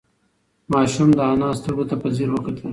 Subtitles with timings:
[0.73, 2.67] ماشوم د انا سترگو ته په ځير وکتل.